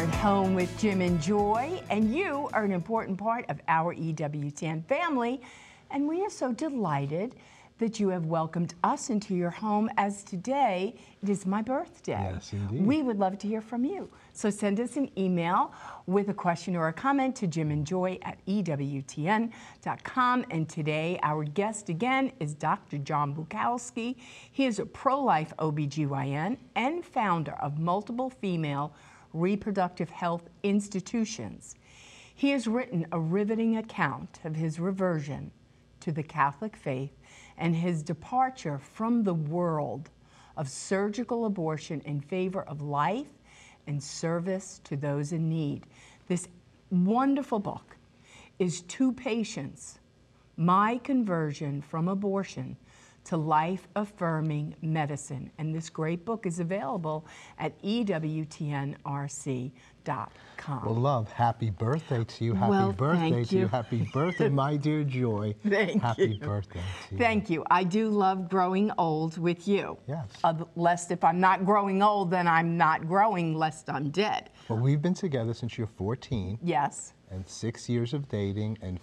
[0.00, 0.12] Welcome.
[0.12, 3.60] Well, you're at home with Jim and Joy, and you are an important part of
[3.68, 5.42] our EWTN family.
[5.90, 7.34] And we are so delighted
[7.78, 12.30] that you have welcomed us into your home as today it is my birthday.
[12.32, 12.86] Yes, indeed.
[12.86, 14.08] We would love to hear from you.
[14.32, 15.72] So send us an email
[16.06, 20.44] with a question or a comment to jimandjoy at EWTN.com.
[20.50, 22.98] And today, our guest again is Dr.
[22.98, 24.16] John Bruchalski.
[24.50, 28.94] He is a pro life OBGYN and founder of multiple female
[29.32, 31.76] reproductive health institutions.
[32.34, 35.50] He has written a riveting account of his reversion
[36.00, 37.12] to the Catholic faith
[37.58, 40.10] and his departure from the world
[40.56, 43.32] of surgical abortion in favor of life
[43.86, 45.84] and service to those in need.
[46.28, 46.48] This
[46.90, 47.96] wonderful book
[48.58, 49.98] is Two Patients
[50.56, 52.76] My Conversion from Abortion
[53.30, 55.52] to Life Affirming Medicine.
[55.58, 57.24] And this great book is available
[57.60, 58.90] at EWTNRC.com.
[60.84, 62.54] Well, love, happy birthday to you.
[62.54, 63.60] Happy Well, birthday thank to you.
[63.62, 63.68] you.
[63.68, 65.54] Happy birthday, my dear Joy.
[65.64, 66.40] Thank happy you.
[66.40, 67.18] birthday to you.
[67.18, 67.64] Thank you.
[67.70, 69.96] I do love growing old with you.
[70.08, 70.26] Yes.
[70.42, 74.50] Uh, lest if I'm not growing old, then I'm not growing, lest I'm dead.
[74.68, 77.12] Well, we've been together since you're 14 Yes.
[77.30, 78.98] and six years of dating and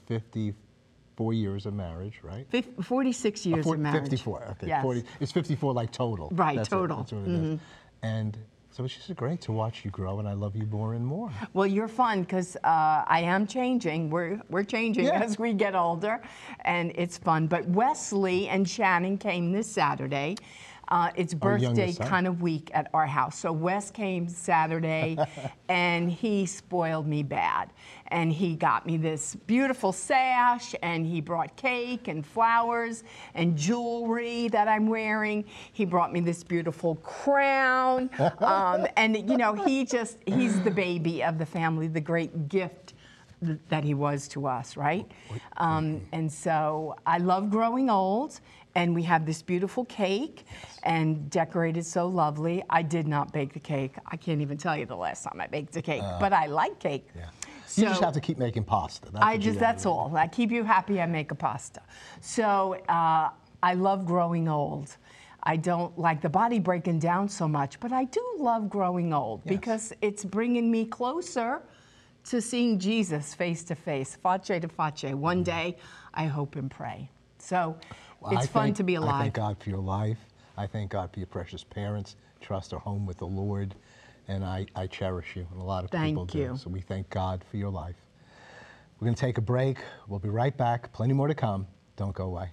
[1.17, 2.45] 54 years of marriage, right?
[2.49, 4.03] Fif- 46 Uh, years four- of marriage.
[4.03, 4.43] 54.
[4.51, 4.67] Okay.
[4.67, 4.83] Yes.
[4.83, 5.03] 40.
[5.19, 6.29] It's 54 like total.
[6.31, 6.97] Right, That's it, total.
[6.97, 7.01] Mm-hmm.
[7.01, 7.59] That's what it is.
[8.03, 8.37] And
[8.69, 11.31] so it's just great to watch you grow, and I love you more and more.
[11.53, 14.11] Well, you're fun because uh, I am changing.
[14.11, 15.23] We're, we're changing Yeah.
[15.23, 16.21] as we get older,
[16.61, 17.47] and it's fun.
[17.47, 20.35] But Wesley and Shannon came this Saturday.
[20.89, 23.37] Uh, it's birthday kind of week at our house.
[23.37, 25.17] So Wes came Saturday,
[25.69, 27.71] and he spoiled me bad.
[28.09, 33.03] And he got me this beautiful sash, and he brought cake and flowers
[33.33, 35.43] and jewelry that I'm wearing.
[35.73, 38.09] He brought me this beautiful crown,
[38.39, 42.93] um, and you know he just he's the baby of the family, the great gift
[43.45, 45.09] th- that he was to us, right?
[45.57, 48.39] Um, and so I love growing old,
[48.75, 50.45] and we have this beautiful cake
[50.83, 52.63] and decorated so lovely.
[52.69, 53.95] I did not bake the cake.
[54.05, 56.79] I can't even tell you the last time I baked a cake, but I like
[56.79, 57.07] cake.
[57.15, 57.19] Uh.
[57.19, 57.29] Yeah.
[57.75, 59.11] you just have to keep making pasta.
[59.11, 60.15] That's I just that's all.
[60.15, 61.81] I keep you happy, I make a pasta.
[62.21, 63.29] So uh,
[63.63, 64.95] I love growing old.
[65.43, 69.41] I don't like the body breaking down so much, but I do love growing old
[69.45, 69.55] Yes.
[69.55, 71.61] because it's bringing me closer
[72.29, 75.03] to seeing Jesus face to face, face to face.
[75.13, 75.43] One mm-hmm.
[75.43, 75.77] day,
[76.13, 77.09] I hope and pray.
[77.39, 77.77] So
[78.19, 79.15] Well, it's I fun thank- to be alive.
[79.15, 80.17] I thank God for your life.
[80.57, 82.15] I thank God for your precious parents.
[82.41, 83.75] Trust our home with the Lord.
[84.27, 86.39] And I, I cherish you, and a lot of people Thank do.
[86.39, 86.57] you.
[86.57, 87.95] So we thank God for your life.
[88.99, 89.77] We're going to take a break.
[90.07, 90.91] We'll be right back.
[90.91, 91.65] Plenty more to come.
[91.95, 92.49] Don't go away.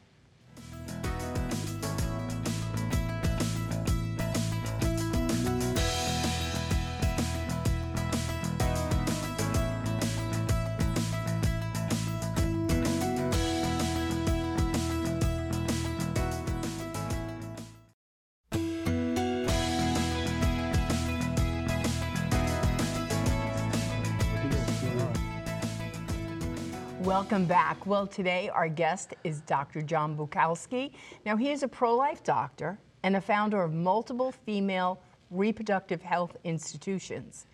[27.14, 27.86] Welcome back.
[27.86, 29.82] Well, today our guest is Dr.
[29.82, 30.90] John Bruchalski.
[31.24, 36.36] Now, he is a pro life doctor and a founder of multiple female reproductive health
[36.42, 37.46] institutions.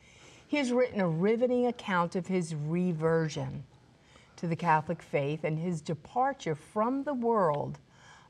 [0.47, 3.62] He has written a riveting account of his reversion
[4.37, 7.81] to the Catholic faith and his departure from the world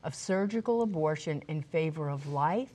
[0.03, 2.73] of surgical abortion in favor of life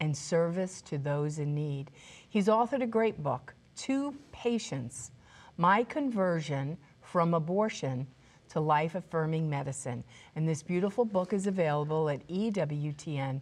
[0.00, 1.90] and service to those in need.
[2.28, 5.12] He's authored a great book, Two Patients
[5.56, 6.76] My Conversion
[7.16, 8.06] from Abortion
[8.50, 10.04] to Life Affirming Medicine.
[10.34, 13.40] And this beautiful book is available at EWTNRC.com.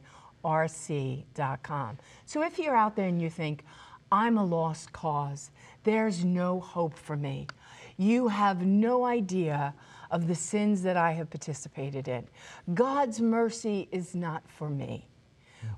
[2.24, 3.64] So if you're out there and you think,
[4.12, 5.50] I'm a lost cause,
[5.82, 7.48] there's no hope for me,
[7.96, 9.74] you have no idea
[10.12, 12.28] of the sins that I have participated in.
[12.74, 15.08] God's mercy is not for me.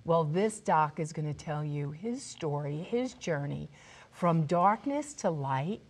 [0.05, 3.71] Well, this doc is going to tell you his story, his journey
[4.13, 5.81] from darkness to light,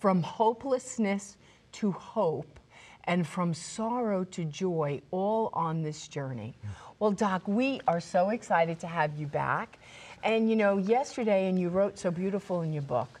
[0.00, 1.36] from hopelessness
[1.72, 2.58] to hope,
[3.04, 6.54] and from sorrow to joy, all on this journey.
[6.98, 9.78] Well, Doc, we are so excited to have you back.
[10.22, 13.20] And you know, yesterday, and you wrote so beautiful in your book,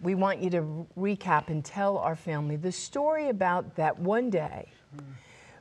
[0.00, 4.66] we want you to recap and tell our family the story about that one day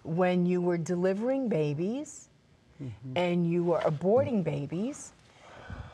[0.04, 2.28] when you were delivering babies
[3.16, 5.14] and you were aborting babies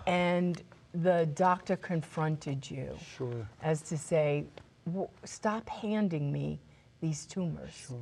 [0.08, 0.64] and
[0.96, 3.48] the doctor confronted you Sure.
[3.62, 4.52] as to say "W-
[5.24, 6.60] stop handing me
[7.02, 7.98] these tumors Sure.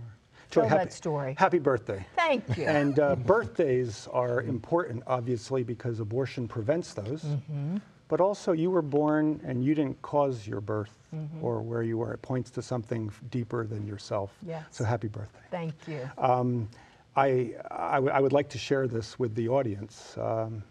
[0.49, 1.35] Tell Joy, that story.
[1.37, 2.05] Happy birthday.
[2.15, 7.23] thank you And uh, birthdays are important, obviously, because abortion prevents those.
[7.23, 7.77] Mm-hmm.
[8.07, 10.93] but also you were born and you didn't cause your birth
[11.41, 12.13] or where you were.
[12.13, 14.31] It points to something deeper than yourself.
[14.45, 14.63] Yes.
[14.71, 15.39] So happy birthday.
[15.51, 16.09] Thank you.
[16.17, 16.69] Um,
[17.17, 20.63] I, I would like to share this with the audience um,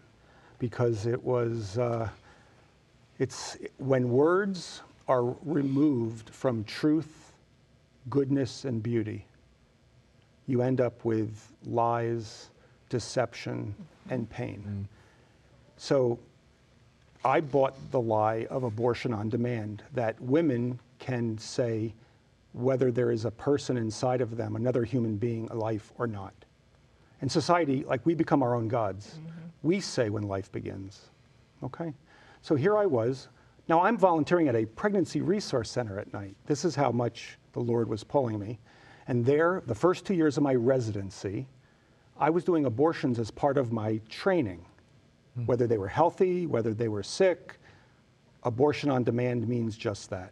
[0.57, 2.09] because it was, uh,
[3.19, 7.33] it's when words are removed from truth,
[8.09, 9.25] goodness, and beauty,
[10.47, 12.49] you end up with lies,
[12.89, 13.73] deception,
[14.09, 14.59] and pain.
[14.59, 14.81] Mm-hmm.
[15.77, 16.19] So
[17.23, 21.93] I bought the lie of abortion on demand that women can say
[22.53, 26.33] whether there is a person inside of them, another human being, a life or not.
[27.21, 29.15] And society, like we become our own gods.
[29.15, 29.29] Mm-hmm.
[29.63, 31.01] We say when life begins.
[31.63, 31.93] Okay?
[32.41, 33.27] So here I was.
[33.67, 36.35] Now I'm volunteering at a pregnancy resource center at night.
[36.45, 38.59] This is how much the Lord was pulling me.
[39.07, 41.47] And there, the first two years of my residency,
[42.19, 44.65] I was doing abortions as part of my training.
[45.35, 45.45] Hmm.
[45.45, 47.59] Whether they were healthy, whether they were sick,
[48.43, 50.31] abortion on demand means just that.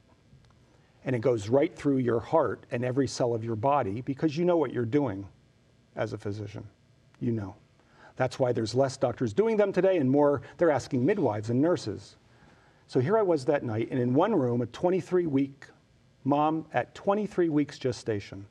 [1.03, 4.45] And it goes right through your heart and every cell of your body because you
[4.45, 5.27] know what you're doing
[5.95, 6.65] as a physician.
[7.19, 7.55] You know.
[8.15, 12.15] That's why there's less doctors doing them today and more, they're asking midwives and nurses.
[12.87, 15.65] So here I was that night, and in one room, a 23 week
[16.23, 18.45] mom at 23 weeks gestation.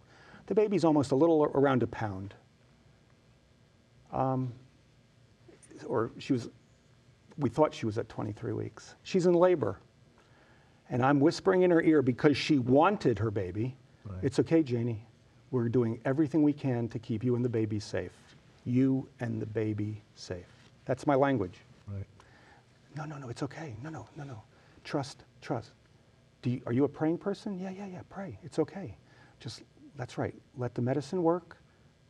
[0.47, 2.35] The baby's almost a little around a pound.
[4.13, 4.53] Um,
[5.87, 6.49] or she was,
[7.37, 8.95] we thought she was at 23 weeks.
[9.03, 9.79] She's in labor.
[10.91, 13.75] And I'm whispering in her ear because she wanted her baby.
[14.05, 14.19] Right.
[14.23, 15.05] It's okay, Janie.
[15.51, 18.13] We're doing everything we can to keep you and the baby safe.
[18.65, 20.47] You and the baby safe.
[20.85, 21.59] That's my language.
[21.89, 22.05] Right.
[22.97, 23.75] No, no, no, it's okay.
[23.83, 24.43] No, no, no, no.
[24.85, 25.73] Trust, trust.
[26.43, 27.59] Do you, are you a praying person?
[27.59, 28.39] Yeah, yeah, yeah, pray.
[28.43, 28.97] It's okay.
[29.41, 29.63] Just,
[29.97, 30.35] that's right.
[30.57, 31.57] Let the medicine work.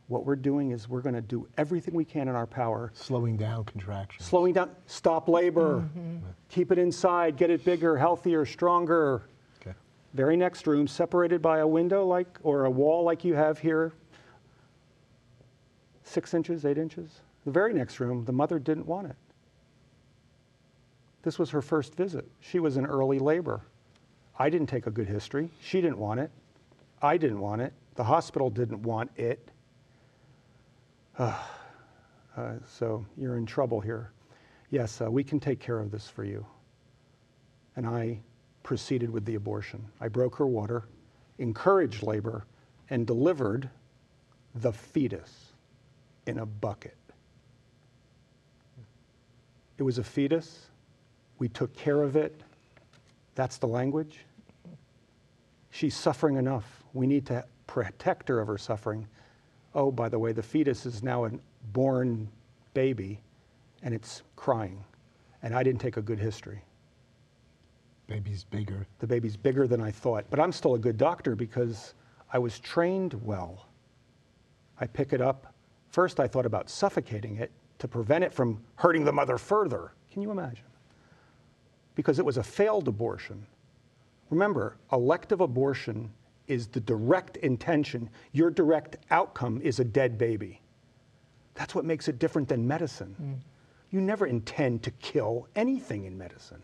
[0.07, 2.91] What we're doing is we're going to do everything we can in our power.
[2.93, 4.23] Slowing down contraction.
[4.23, 6.17] Slowing down, stop labor, mm-hmm.
[6.49, 9.23] keep it inside, get it bigger, healthier, stronger.
[9.59, 9.73] Okay.
[10.13, 13.93] Very next room, separated by a window like, or a wall like you have here,
[16.03, 17.21] six inches, eight inches.
[17.45, 19.15] The very next room, the mother didn't want it.
[21.25, 22.29] This was her first visit.
[22.39, 23.61] She was in early labor.
[24.37, 25.49] I didn't take a good history.
[25.59, 26.29] She didn't want it.
[27.01, 27.73] I didn't want it.
[27.95, 29.51] The hospital didn't want it.
[32.37, 34.11] Uh, so you're in trouble here.
[34.69, 36.45] Yes, uh, we can take care of this for you.
[37.77, 38.19] And I
[38.61, 39.81] proceeded with the abortion.
[40.01, 40.83] I broke her water,
[41.37, 42.45] encouraged labor,
[42.89, 43.69] and delivered
[44.55, 45.53] the fetus
[46.27, 46.97] in a bucket.
[49.77, 50.67] It was a fetus.
[51.39, 52.41] We took care of it.
[53.35, 54.19] That's the language.
[55.69, 56.83] She's suffering enough.
[56.93, 59.07] We need to protect her of her suffering.
[59.73, 61.31] Oh, by the way, the fetus is now a
[61.73, 62.29] born
[62.73, 63.19] baby
[63.83, 64.83] and it's crying.
[65.43, 66.61] And I didn't take a good history.
[68.07, 68.85] Baby's bigger.
[68.99, 70.25] The baby's bigger than I thought.
[70.29, 71.93] But I'm still a good doctor because
[72.31, 73.65] I was trained well.
[74.79, 75.53] I pick it up.
[75.89, 79.91] First, I thought about suffocating it to prevent it from hurting the mother further.
[80.11, 80.65] Can you imagine?
[81.95, 83.45] Because it was a failed abortion.
[84.29, 86.11] Remember, elective abortion
[86.47, 88.09] is the direct intention.
[88.31, 90.61] Your direct outcome is a dead baby.
[91.55, 93.15] That's what makes it different than medicine.
[93.17, 93.33] Hmm.
[93.91, 96.61] You never intend to kill anything in medicine.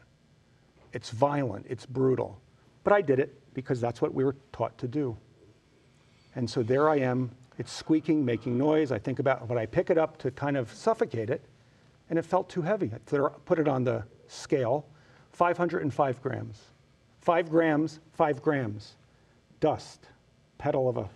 [0.91, 2.39] It's violent, it's brutal.
[2.83, 5.15] But I did it because that's what we were taught to do.
[6.35, 7.31] And so there I am.
[7.57, 8.91] It's squeaking, making noise.
[8.91, 11.45] I think about, but I pick it up to kind of suffocate it,
[12.09, 12.91] and it felt too heavy.
[12.93, 12.97] I
[13.45, 14.85] put it on the scale
[15.33, 16.61] 505 grams.
[17.19, 18.95] Five grams, five grams.
[19.59, 20.07] Dust,
[20.57, 21.09] petal of a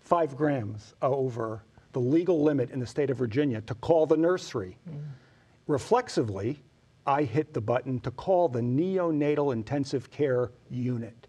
[0.00, 1.62] five grams over
[1.92, 4.76] the legal limit in the state of Virginia to call the nursery.
[4.88, 5.00] Mm.
[5.66, 6.58] Reflexively,
[7.06, 11.26] I hit the button to call the neonatal intensive care unit.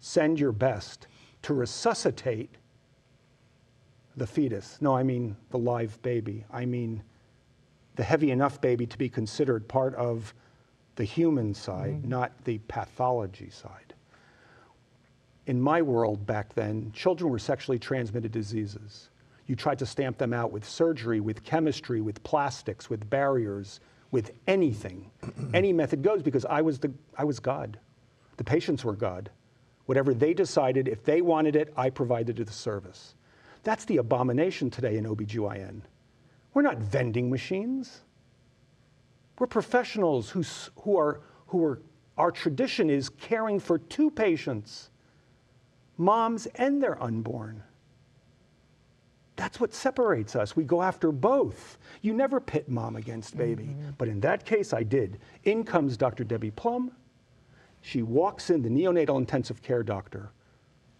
[0.00, 1.06] Send your best
[1.42, 2.56] to resuscitate
[4.16, 4.78] the fetus.
[4.80, 6.44] No, I mean the live baby.
[6.52, 7.02] I mean
[7.96, 10.34] the heavy enough baby to be considered part of
[10.96, 12.08] the human side, mm-hmm.
[12.08, 13.94] not the pathology side.
[15.46, 19.10] In my world back then, children were sexually transmitted diseases.
[19.46, 24.30] You tried to stamp them out with surgery, with chemistry, with plastics, with barriers, with
[24.46, 25.10] anything.
[25.54, 27.78] Any method goes because I was, the, I was God.
[28.36, 29.30] The patients were God.
[29.86, 33.14] Whatever they decided, if they wanted it, I provided the service.
[33.64, 35.82] That's the abomination today in OBGYN.
[36.54, 38.00] We're not vending machines.
[39.38, 40.44] We're professionals who,
[40.82, 41.82] who, are, who are,
[42.16, 44.90] our tradition is caring for two patients,
[45.96, 47.62] moms and their unborn.
[49.36, 50.54] That's what separates us.
[50.54, 51.78] We go after both.
[52.02, 53.74] You never pit mom against baby.
[53.98, 55.18] But in that case, I did.
[55.42, 56.22] In comes Dr.
[56.22, 56.92] Debbie Plum.
[57.82, 60.30] She walks in, the neonatal intensive care doctor,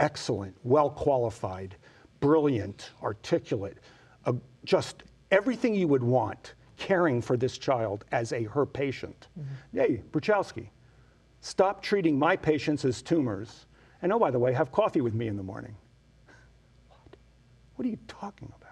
[0.01, 1.77] excellent, well qualified,
[2.21, 3.79] brilliant, articulate,
[4.27, 4.33] uh,
[4.65, 9.29] just everything you would want caring for this child as a her patient.
[9.73, 10.69] Hey, Bruchalski,
[11.41, 13.67] stop treating my patients as tumors.
[14.03, 15.75] And oh, by the way, have coffee with me in the morning.
[16.89, 17.17] What?
[17.77, 18.71] What are you talking about?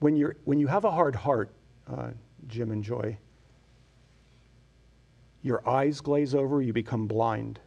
[0.00, 1.50] When, you're, when you have a hard heart,
[1.86, 2.08] uh,
[2.48, 3.18] Jim and Joy,
[5.42, 7.60] your eyes glaze over, you become blind.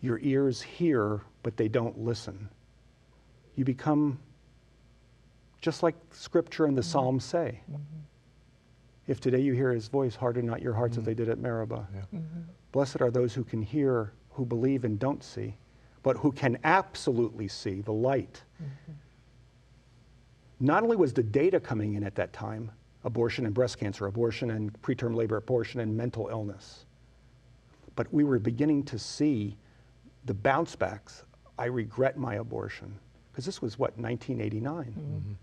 [0.00, 2.48] Your ears hear, but they don't listen.
[3.54, 4.18] You become
[5.62, 6.90] just like scripture and the mm-hmm.
[6.90, 7.60] Psalms say.
[7.70, 7.80] Mm-hmm.
[9.06, 11.24] If today you hear his voice, harden not your hearts as they mm-hmm.
[11.24, 11.86] did at Meribah.
[12.72, 15.56] Blessed are those who can hear, who believe and don't see,
[16.02, 18.42] but who can absolutely see the light.
[20.60, 22.70] Not only was the data coming in at that time
[23.04, 26.86] abortion and breast cancer, abortion and preterm labor, abortion and mental illness,
[27.96, 29.56] but we were beginning to see
[30.24, 31.24] the bounce backs.
[31.58, 32.96] I regret my abortion.
[33.32, 34.76] Because this was what, 1989?
[34.76, 35.36] Right?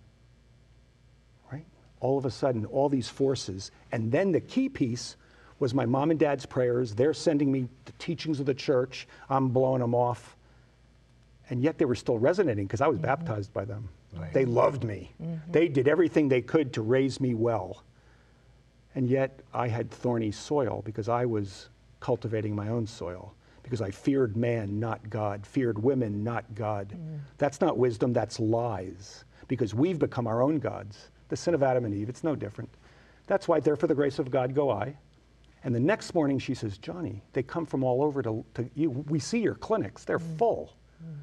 [2.00, 3.72] All of a sudden, all these forces.
[3.92, 5.16] And then the key piece
[5.60, 6.96] was my mom and dad's prayers.
[6.96, 9.08] They're sending me the teachings of the church.
[9.30, 10.38] I'm blowing them off.
[11.50, 13.08] And yet they were still resonating because I was mm-hmm.
[13.08, 13.90] baptized by them.
[14.16, 14.34] Right.
[14.34, 15.12] They loved me.
[15.22, 15.52] Mm-hmm.
[15.52, 17.84] They did everything they could to raise me well.
[18.96, 23.92] And yet I had thorny soil because I was cultivating my own soil because I
[23.92, 26.90] feared man, not God, feared women, not God.
[26.90, 27.20] Mm.
[27.38, 31.10] That's not wisdom, that's lies because we've become our own gods.
[31.30, 32.70] The sin of Adam and Eve, it's no different.
[33.28, 34.98] That's why, there for the grace of God go I.
[35.64, 38.90] And the next morning she says, Johnny, they come from all over to, to you.
[38.90, 40.38] We see your clinics, they're mm.
[40.38, 40.76] full.
[41.04, 41.18] Mm.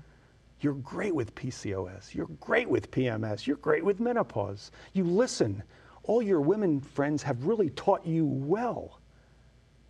[0.61, 2.15] You're great with PCOS.
[2.15, 3.47] You're great with PMS.
[3.47, 4.71] You're great with menopause.
[4.95, 5.63] You listen.
[6.05, 9.01] All your women friends have really taught you well.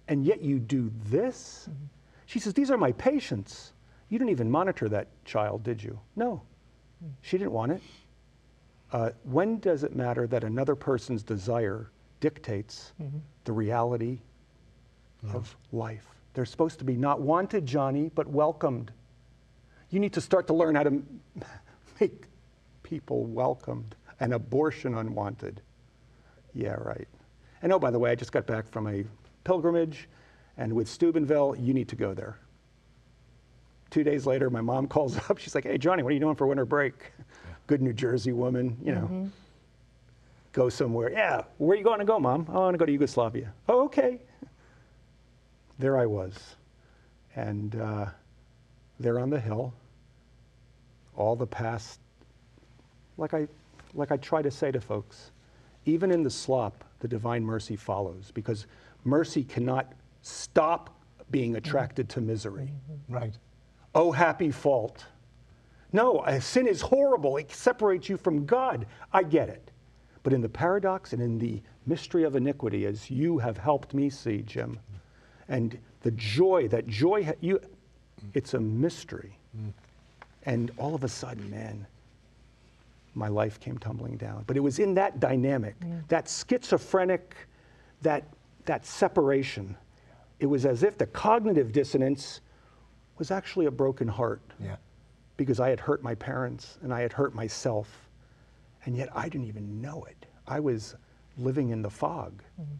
[0.08, 1.68] And yet you do this?
[1.70, 1.85] Mm-hmm.
[2.26, 3.73] She says, These are my patients.
[4.08, 5.99] You didn't even monitor that child, did you?
[6.14, 6.42] No.
[7.04, 7.11] Mm.
[7.23, 7.82] She didn't want it.
[8.93, 11.90] Uh, when does it matter that another person's desire
[12.21, 12.93] dictates
[13.45, 14.21] the reality
[15.33, 16.07] of life?
[16.35, 18.93] They're supposed to be not wanted, Johnny, but welcomed.
[19.90, 21.02] You need to start to learn how to
[22.00, 22.26] make
[22.83, 25.61] people welcomed and abortion unwanted.
[26.55, 27.09] Yeah, right.
[27.62, 29.05] And oh, by the way, I just got back from a
[29.45, 30.09] pilgrimage,
[30.57, 32.38] and with Steubenville, you need to go there.
[33.90, 35.38] Two days later, my mom calls up.
[35.38, 37.12] She's like, "Hey, Johnny, what are you doing for winter break?"
[37.66, 39.30] Good New Jersey woman, you know.
[40.52, 41.11] Go somewhere.
[41.11, 42.46] Yeah, where are you going to go, mom?
[42.49, 43.52] I want to go to Yugoslavia.
[43.68, 44.20] Oh, okay.
[45.78, 46.56] There I was,
[47.35, 48.06] and uh,
[48.99, 49.75] there on the hill,
[51.16, 52.00] all the past,
[53.18, 53.46] like I,
[53.94, 55.32] like I try to say to folks,
[55.85, 58.66] even in the slop, the divine mercy follows because
[59.04, 59.92] mercy cannot
[60.23, 60.99] stop
[61.30, 62.73] being attracted to misery.
[63.08, 63.35] Right.
[63.94, 65.04] Oh, happy fault.
[65.96, 67.38] No, a sin is horrible.
[67.38, 68.86] It separates you from God.
[69.14, 69.70] I get it.
[70.24, 74.10] But in the paradox and in the mystery of iniquity, as you have helped me
[74.10, 74.78] see, Jim,
[75.48, 77.58] and the joy, that joy, you,
[78.34, 79.38] it's a mystery.
[80.42, 81.86] And all of a sudden, man,
[83.14, 84.44] my life came tumbling down.
[84.46, 85.76] But it was in that dynamic,
[86.08, 87.34] that schizophrenic,
[88.02, 88.24] that,
[88.66, 89.74] that separation.
[90.40, 92.42] It was as if the cognitive dissonance
[93.16, 94.76] was actually a broken heart Yeah.
[95.37, 98.09] Because I had hurt my parents and I had hurt myself.
[98.85, 100.26] And yet I didn't even know it.
[100.47, 100.95] I was
[101.38, 102.43] living in the fog.
[102.61, 102.75] Mm-hmm.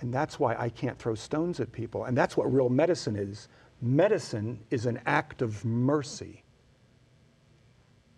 [0.00, 2.04] And that's why I can't throw stones at people.
[2.04, 3.48] And that's what real medicine is.
[3.80, 6.42] Medicine is an act of mercy.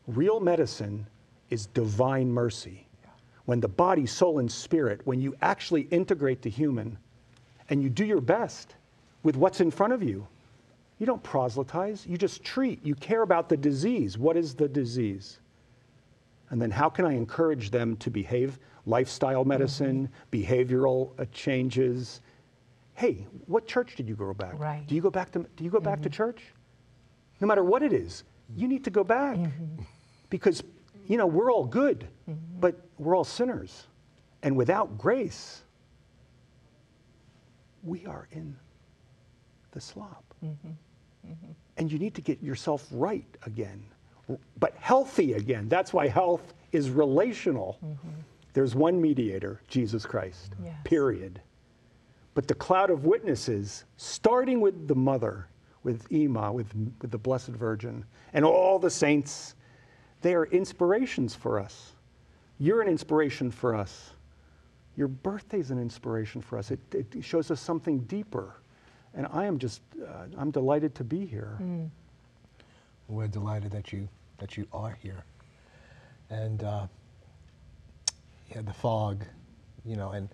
[0.07, 1.07] Real medicine
[1.51, 2.87] is divine mercy.
[3.45, 6.99] When the body, soul, and spirit, when you actually integrate the human
[7.71, 8.75] and you do your best
[9.23, 10.27] with what's in front of you,
[10.99, 12.85] you don't proselytize, you just treat.
[12.85, 14.17] You care about the disease.
[14.17, 15.41] What is the disease?
[16.51, 18.59] And then how can I encourage them to behave?
[18.87, 19.49] Lifestyle mm-hmm.
[19.49, 22.21] medicine, behavioral uh, changes.
[22.95, 24.59] Hey, what church did you go back?
[24.59, 24.87] Right.
[24.87, 26.17] Do you go back to do you go back to mm-hmm.
[26.17, 26.43] church?
[27.41, 28.25] No matter what it is,
[28.55, 29.37] you need to go back.
[29.37, 29.83] Mm-hmm.
[30.31, 30.63] Because
[31.07, 32.09] you know, we're all good,
[32.59, 33.87] but we're all sinners.
[34.43, 35.63] And without grace,
[37.83, 38.57] we are in
[39.73, 40.25] the slop.
[41.77, 43.85] And you need to get yourself right again,
[44.59, 45.69] but healthy again.
[45.69, 47.79] That's why health is relational.
[47.85, 48.09] Mm-hmm.
[48.55, 50.75] There's one mediator, Jesus Christ, Yes.
[50.85, 51.41] period.
[52.35, 55.47] But the cloud of witnesses, starting with the mother,
[55.83, 59.55] with Ema, with, with the Blessed Virgin, and all the saints,
[60.23, 61.93] They are inspirations for us.
[62.59, 64.11] You're an inspiration for us.
[64.97, 66.71] Your birthday's an inspiration for us.
[66.71, 68.55] It, it shows us something deeper.
[69.17, 71.59] And I am just, uh, I'm delighted to be here.
[73.09, 74.09] We're delighted that you
[74.39, 75.25] that you are here.
[76.31, 76.87] And uh,
[78.55, 79.25] yeah, the fog,
[79.85, 80.29] you know, and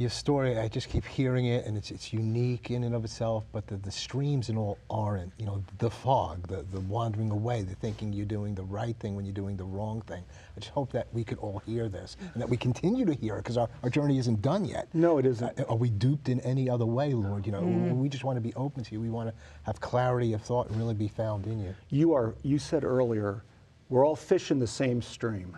[0.00, 3.44] your story, I just keep hearing it, and it's it's unique in and of itself.
[3.52, 5.30] But the, the streams and all aren't.
[5.36, 9.14] You know, the fog, the the wandering away, the thinking you're doing the right thing
[9.14, 10.24] when you're doing the wrong thing.
[10.56, 13.34] I just hope that we could all hear this and that we continue to hear
[13.36, 14.88] it because our, our journey isn't done yet.
[14.94, 15.60] No, it isn't.
[15.60, 17.44] Uh, are we duped in any other way, Lord?
[17.44, 19.00] You know, we just want to be open to you.
[19.02, 21.74] We want to have clarity of thought and really be found in you.
[21.90, 23.44] You are, you said earlier,
[23.90, 25.54] we're all fish in the same stream,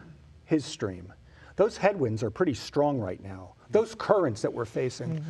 [0.46, 1.12] his stream.
[1.54, 3.54] Those headwinds are pretty strong right now.
[3.72, 5.24] Those currents that we're facing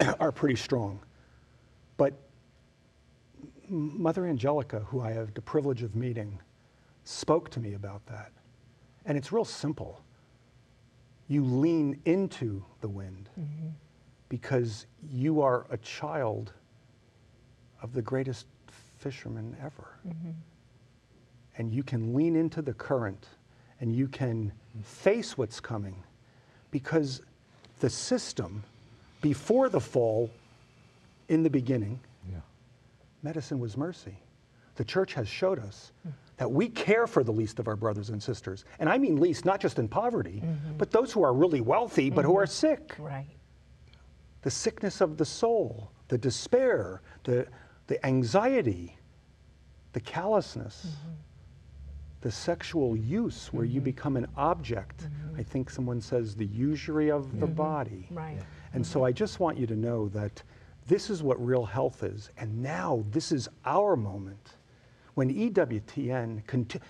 [0.00, 0.22] mm-hmm.
[0.22, 1.00] are pretty strong.
[1.96, 2.12] But
[3.68, 6.38] Mother Angelica, who I have the privilege of meeting,
[7.04, 8.32] spoke to me about that.
[9.06, 10.02] And it's real simple.
[11.28, 13.68] You lean into the wind mm-hmm.
[14.28, 16.52] because you are a child
[17.82, 18.46] of the greatest
[18.98, 20.30] fisherman ever mm-hmm.
[21.58, 23.28] and you can lean into the current
[23.80, 24.84] and you can mm.
[24.84, 26.02] face what's coming
[26.70, 27.22] because
[27.80, 28.62] the system
[29.20, 30.30] before the fall
[31.28, 31.98] in the beginning
[32.30, 32.40] Yeah.
[33.22, 34.16] medicine was mercy.
[34.76, 35.92] The church has showed us
[36.36, 38.64] that we care for the least of our brothers and sisters.
[38.78, 40.76] And i mean least not just in poverty mm-hmm.
[40.76, 42.50] but those who are really wealthy but who are mm-hmm.
[42.50, 42.94] sick.
[42.98, 43.26] Right.
[44.42, 47.46] the sickness of the soul, the despair, the,
[47.88, 48.96] the anxiety,
[49.92, 51.12] the callousness, mm-hmm.
[52.20, 55.08] the sexual use where you become an object.
[55.36, 57.54] I think someone says the usury of the mm-hmm.
[57.54, 58.08] body.
[58.10, 58.38] Right.
[58.72, 60.42] And so I just want you to know that
[60.86, 62.30] this is what real health is.
[62.38, 64.56] And now this is our moment.
[65.14, 66.80] When EWTN, conti-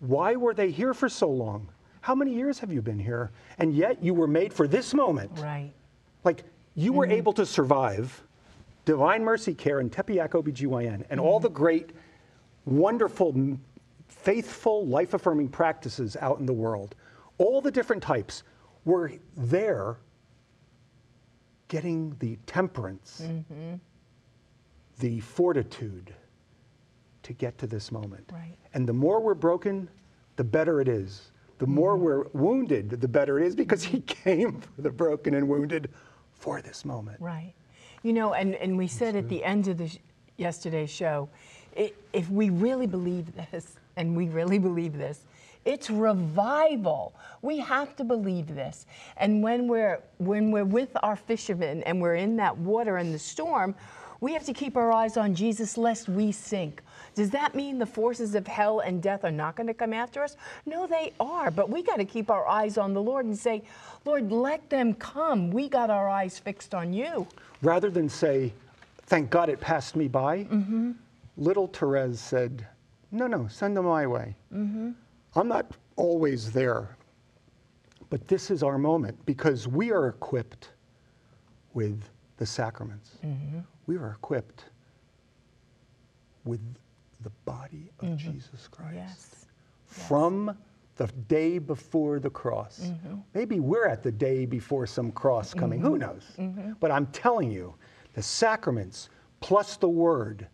[0.00, 1.68] why were they here for so long?
[2.00, 3.30] How many years have you been here?
[3.58, 5.30] And yet you were made for this moment.
[5.38, 5.72] Right.
[6.24, 7.12] Like you were mm-hmm.
[7.12, 8.22] able to survive
[8.84, 11.44] Divine Mercy Care and Tepeyac OBGYN and all mm-hmm.
[11.44, 11.90] the great,
[12.64, 13.56] wonderful,
[14.08, 16.96] faithful, life affirming practices out in the world.
[17.42, 18.44] All the different types
[18.84, 19.96] were there
[21.66, 23.74] getting the temperance, mm-hmm.
[25.00, 26.14] the fortitude
[27.24, 28.30] to get to this moment.
[28.32, 28.54] Right.
[28.74, 29.88] And the more we're broken,
[30.36, 31.32] the better it is.
[31.58, 31.74] The mm-hmm.
[31.74, 35.90] more we're wounded, the better it is because he came for the broken and wounded
[36.34, 37.20] for this moment.
[37.20, 37.54] Right.
[38.04, 39.98] You know, and, and we said at the end of the sh-
[40.36, 41.28] yesterday's show,
[41.76, 45.24] i if we really believe this, and we really believe this,
[45.64, 47.14] it's revival.
[47.42, 48.86] We have to believe this.
[49.16, 53.18] And when we're when we're with our fishermen and we're in that water in the
[53.18, 53.74] storm,
[54.20, 56.82] we have to keep our eyes on Jesus lest we sink.
[57.14, 60.22] Does that mean the forces of hell and death are not going to come after
[60.22, 60.36] us?
[60.64, 61.50] No, they are.
[61.50, 63.62] But we got to keep our eyes on the Lord and say,
[64.04, 65.50] Lord, let them come.
[65.50, 67.26] We got our eyes fixed on you.
[67.62, 68.52] Rather than say,
[69.06, 70.92] thank God it passed me by, mm-hmm.
[71.36, 72.66] little Therese said,
[73.10, 74.34] no, no, send them my way.
[74.54, 74.92] Mm-hmm.
[75.34, 76.96] I'm not always there,
[78.10, 80.70] but this is our moment because we are equipped
[81.74, 82.02] with
[82.36, 83.18] the sacraments.
[83.24, 83.60] Mm-hmm.
[83.86, 84.64] We are equipped
[86.44, 86.60] with
[87.22, 88.32] the body of mm-hmm.
[88.32, 88.94] Jesus Christ.
[88.94, 89.46] Yes.
[89.86, 90.56] From
[90.96, 92.80] the day before the cross.
[92.84, 93.16] Mm-hmm.
[93.34, 96.24] Maybe we're at the day before some cross coming, who knows?
[96.80, 97.74] But I'm telling you,
[98.14, 99.08] the sacraments
[99.40, 100.46] plus the word,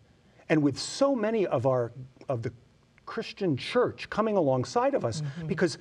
[0.47, 1.91] and with so many of our
[2.29, 2.53] of the
[3.09, 5.47] Christian church coming alongside of us mm-hmm.
[5.47, 5.79] because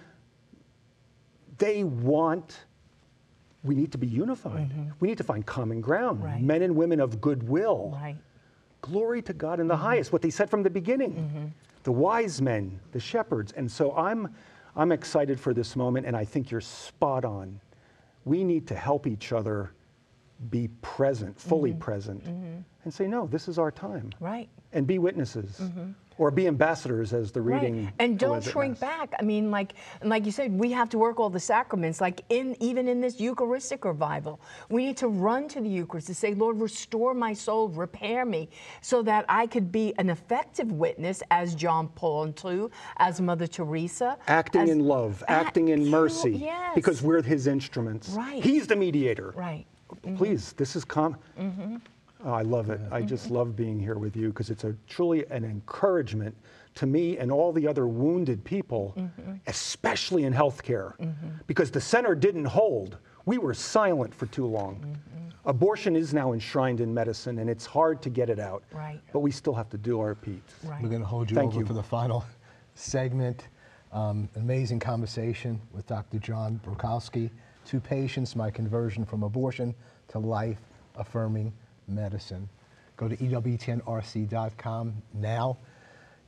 [1.58, 2.60] they want
[3.62, 4.70] we need to be unified.
[4.70, 4.92] Mm-hmm.
[5.00, 6.24] We need to find common ground.
[6.24, 6.40] Right.
[6.40, 7.98] Men and women of goodwill.
[8.00, 8.16] Right.
[8.80, 9.82] Glory to God in the mm-hmm.
[9.82, 11.52] highest, what they said from the beginning.
[11.82, 13.52] The wise men, the shepherds.
[13.52, 14.34] And so I'm,
[14.74, 17.60] I'm excited for this moment, and I think you're spot on.
[18.24, 19.72] We need to help each other
[20.50, 21.80] be present, fully mm-hmm.
[21.80, 22.60] present, mm-hmm.
[22.84, 24.10] and say, no, this is our time.
[24.20, 24.48] Right.
[24.72, 25.90] And be witnesses, mm-hmm.
[26.18, 27.86] or be ambassadors, as the reading.
[27.86, 27.94] Right.
[27.98, 29.14] And don't shrink back.
[29.18, 29.72] I mean, like,
[30.02, 32.00] like you said, we have to work all the sacraments.
[32.00, 36.14] Like in even in this Eucharistic revival, we need to run to the Eucharist to
[36.14, 38.50] say, Lord, restore my soul, repair me,
[38.82, 42.66] so that I could be an effective witness as John Paul II,
[42.98, 46.74] as Mother Teresa, Acting as- in love, Act- acting in mercy, yes.
[46.74, 48.10] because we're his instruments.
[48.10, 48.44] Right.
[48.44, 49.32] He's the mediator.
[49.34, 49.66] right.
[49.88, 50.16] Mm-hmm.
[50.16, 51.16] Please, this is com.
[51.38, 51.76] Mm-hmm.
[52.24, 52.80] Oh, I love it.
[52.90, 56.36] I just love being here with you because it's a truly an encouragement
[56.74, 59.34] to me and all the other wounded people, mm-hmm.
[59.46, 60.94] especially in healthcare,
[61.46, 62.98] because the center didn't hold.
[63.24, 64.98] We were silent for too long.
[65.44, 68.64] Abortion is now enshrined in medicine, and it's hard to get it out.
[68.70, 69.00] Right.
[69.12, 70.40] But we still have to do our piece.
[70.62, 70.82] Right.
[70.82, 71.66] We're going to hold you Thank over you.
[71.66, 72.24] for the final
[72.74, 73.48] segment.
[73.90, 76.18] Um, amazing conversation with Dr.
[76.18, 77.30] John Bruchalski.
[77.68, 79.74] Two patients, my conversion from abortion
[80.08, 80.56] to life
[80.96, 81.52] affirming
[81.86, 82.48] medicine.
[82.96, 85.58] Go to EWTNRC.com now.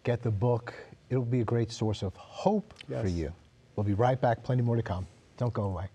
[0.05, 0.75] Get the book.
[1.09, 3.33] It'll be a great source of hope for you.
[3.75, 4.43] We'll be right back.
[4.43, 5.07] Plenty more to come.
[5.39, 5.87] Don't go away.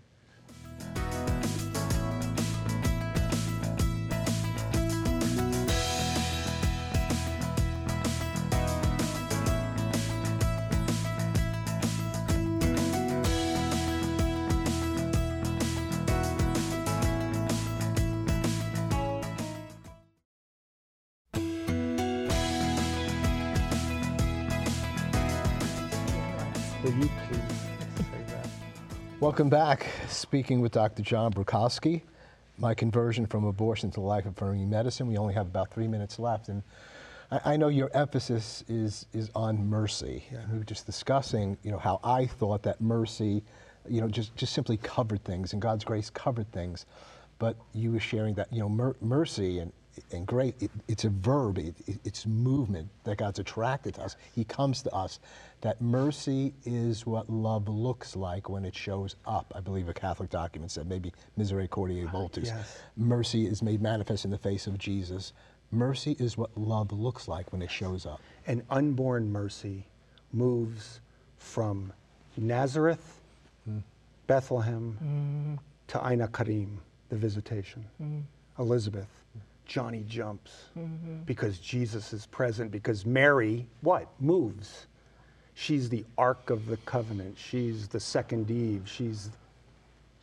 [29.35, 29.87] Welcome back.
[30.07, 31.03] Speaking with Dr.
[31.03, 32.03] John Bruchalski,
[32.57, 35.07] my conversion from abortion to life affirming medicine.
[35.07, 36.63] We only have about three minutes left, and
[37.29, 40.23] I, I know your emphasis is is on mercy.
[40.31, 43.43] And we were just discussing, you know, how I thought that mercy,
[43.89, 46.85] you know, just just simply covered things, and God's grace covered things.
[47.37, 49.73] But you were sharing that, you know, mer- mercy and
[50.11, 54.15] and great, it, it's a verb, it, it- it's movement that God's attracted to us.
[54.33, 55.19] He comes to us.
[55.61, 59.51] That mercy is what love looks like when it shows up.
[59.55, 62.45] I believe a Catholic document said, maybe Misericordiae ah, Vultus.
[62.45, 62.77] yes.
[62.97, 65.33] Mercy is made manifest in the face of Jesus.
[65.71, 68.21] Mercy is what love looks like when it shows up.
[68.45, 69.87] And unborn mercy
[70.31, 70.99] moves
[71.37, 71.91] from
[72.37, 73.19] Nazareth,
[73.65, 73.79] hmm.
[74.27, 75.55] Bethlehem, hmm.
[75.87, 76.79] to Aina Karim,
[77.09, 77.85] the visitation.
[77.97, 78.19] Hmm.
[78.59, 79.09] Elizabeth,
[79.65, 81.23] Johnny jumps mm-hmm.
[81.25, 84.07] because Jesus is present, because Mary, what?
[84.19, 84.87] Moves.
[85.53, 87.37] She's the Ark of the Covenant.
[87.37, 88.83] She's the second Eve.
[88.85, 89.29] She's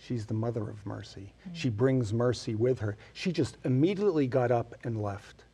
[0.03, 1.33] She's the mother of mercy.
[1.49, 1.51] Mm.
[1.55, 2.97] She brings mercy with her.
[3.13, 5.45] She just immediately got up and left.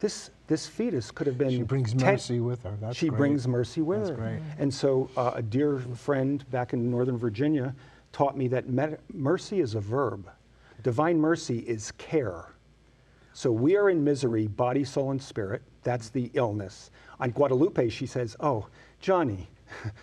[0.00, 1.50] This, this fetus could have been.
[1.50, 2.76] She brings 10 mercy with her.
[2.80, 3.18] That's she great.
[3.18, 4.16] brings mercy with That's her.
[4.16, 4.40] great.
[4.40, 4.58] Mm.
[4.58, 7.72] And so, uh, a dear friend back in Northern Virginia
[8.12, 10.28] taught me that med- mercy is a verb.
[10.82, 12.46] Divine mercy is care.
[13.34, 15.60] So we are in misery, body, soul, and spirit.
[15.82, 16.92] That's the illness.
[17.18, 18.68] On Guadalupe, she says, Oh,
[19.00, 19.50] Johnny,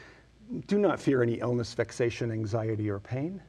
[0.68, 3.42] do not fear any illness, vexation, anxiety, or pain.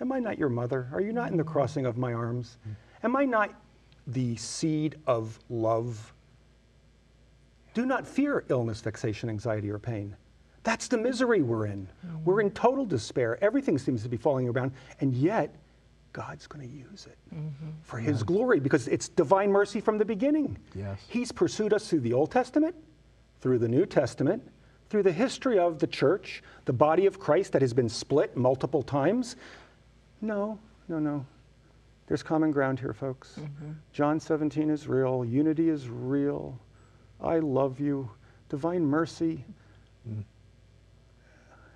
[0.00, 0.88] Am I not your mother?
[0.92, 1.48] Are you not in the mm.
[1.48, 2.58] crossing of my arms?
[2.68, 2.76] Mm.
[3.02, 3.50] Am I not
[4.06, 6.14] the seed of love?
[7.74, 10.14] Do not fear illness, vexation, anxiety, or pain.
[10.62, 11.88] That's the misery we're in.
[12.06, 12.22] Mm.
[12.22, 13.42] We're in total despair.
[13.42, 15.52] Everything seems to be falling around, and yet
[16.16, 17.68] God's going to use it mm-hmm.
[17.82, 20.56] for His glory because it's divine mercy from the beginning.
[20.74, 20.98] Yes.
[21.08, 22.74] He's pursued us through the Old Testament,
[23.42, 24.42] through the New Testament,
[24.88, 28.82] through the history of the church, the body of Christ that has been split multiple
[28.82, 29.36] times.
[30.22, 31.26] No, no, no.
[32.06, 33.34] There's common ground here, folks.
[33.38, 33.72] Mm-hmm.
[33.92, 36.58] John 17 is real, unity is real.
[37.20, 38.08] I love you.
[38.48, 39.44] Divine mercy.
[40.08, 40.24] Mm.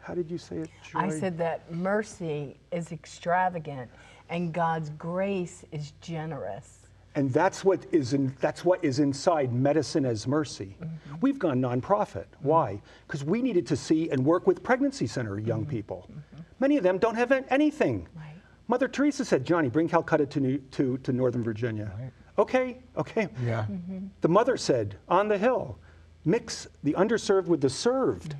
[0.00, 0.98] How did you say it, Joy?
[0.98, 3.90] I said that mercy is extravagant
[4.30, 6.78] and God's grace is generous.
[7.16, 10.76] And that's what is in, that's what is inside medicine as mercy.
[10.80, 11.16] Mm-hmm.
[11.20, 12.26] We've gone nonprofit.
[12.40, 12.80] Why?
[13.06, 15.70] Because we needed to see and work with pregnancy center young mm-hmm.
[15.70, 16.08] people.
[16.08, 16.42] Mm-hmm.
[16.60, 18.06] Many of them don't have anything.
[18.14, 18.34] Right.
[18.68, 22.12] Mother Teresa said, "Johnny, bring Calcutta to New, to, to Northern Virginia." Right.
[22.38, 23.28] Okay, okay.
[23.44, 23.66] Yeah.
[24.20, 25.78] The mother said, "On the hill,
[26.24, 28.36] mix the underserved with the served."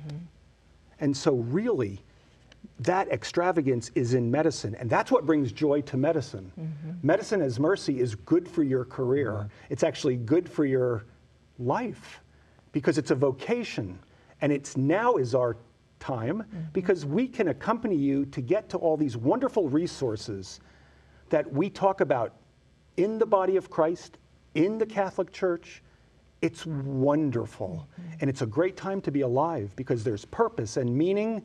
[1.01, 2.01] And so, really,
[2.79, 6.51] that extravagance is in medicine, and that's what brings joy to medicine.
[6.59, 7.05] Mm-hmm.
[7.05, 9.31] Medicine as mercy is good for your career.
[9.31, 9.47] Mm-hmm.
[9.69, 11.05] It's actually good for your
[11.59, 12.21] life
[12.71, 13.99] because it's a vocation,
[14.41, 15.57] and it's now is our
[15.99, 16.61] time mm-hmm.
[16.73, 20.59] because we can accompany you to get to all these wonderful resources
[21.29, 22.33] that we talk about
[22.97, 24.17] in the body of Christ,
[24.55, 25.83] in the Catholic Church.
[26.41, 27.87] It's wonderful.
[28.19, 31.43] And it's a great time to be alive because there's purpose and meaning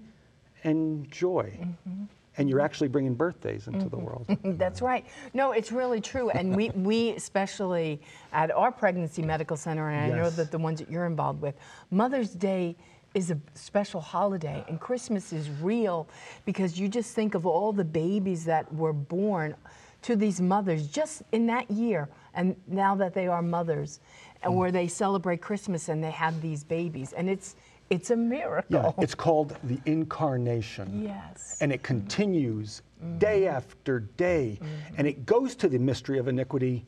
[0.65, 1.59] and joy.
[1.61, 2.05] Mm-hmm.
[2.39, 4.05] And you're actually bringing birthdays into the mm-hmm.
[4.05, 4.39] world.
[4.59, 5.07] That's right.
[5.33, 6.29] No, it's really true.
[6.31, 8.01] And we, we especially
[8.33, 11.55] at our pregnancy medical center, and I know that the ones that you're involved with,
[11.91, 12.77] Mother's Day
[13.15, 16.07] is a special holiday, and Christmas is real
[16.45, 19.55] because you just think of all the babies that were born
[20.03, 24.01] to these mothers just in that year, and now that they are mothers,
[24.43, 27.57] and where they celebrate Christmas and they have these babies, and it's
[27.91, 28.95] it's a miracle.
[28.97, 31.03] Yeah, it's called the incarnation.
[31.03, 31.59] yes.
[31.61, 33.19] And it continues mm.
[33.19, 34.59] day after day.
[34.61, 34.95] Mm-hmm.
[34.99, 36.85] And it goes to the mystery of iniquity,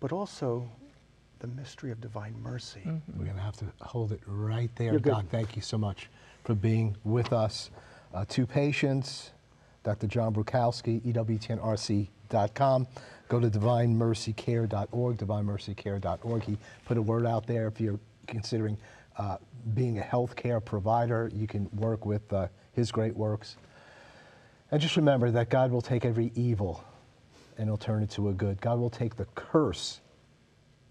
[0.00, 0.68] but also
[1.38, 2.80] the mystery of divine mercy.
[2.80, 3.18] Mm-hmm.
[3.18, 4.92] We're going to have to hold it right there.
[4.92, 5.30] You're good.
[5.30, 6.08] Thank you so much
[6.44, 7.70] for being with us.
[8.12, 9.32] Uh, two patients,
[9.82, 10.06] Dr.
[10.06, 12.86] John Bruchalski, EWTNRC.com.
[13.28, 16.42] Go to divinemercycare.org, divinemercycare.org.
[16.42, 18.78] He put a word out there if you're considering
[19.18, 19.38] uh,
[19.74, 21.30] being a healthcare provider.
[21.34, 23.56] You can work with uh, His great works.
[24.70, 26.82] And just remember that God will take every evil
[27.58, 28.60] and He'll turn it to a good.
[28.60, 30.00] God will take the curse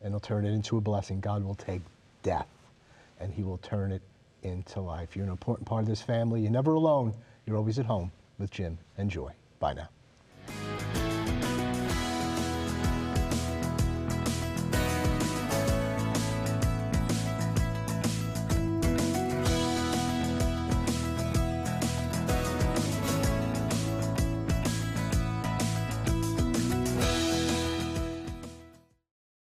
[0.01, 1.19] and He'll turn it into a blessing.
[1.19, 1.81] God will take
[2.21, 2.47] death
[3.19, 4.01] and He will turn it
[4.43, 5.15] into life.
[5.15, 6.41] You're an important part of this family.
[6.41, 7.13] You're never alone.
[7.45, 9.31] You're always at home with Jim and Joy.
[9.59, 9.89] Bye now.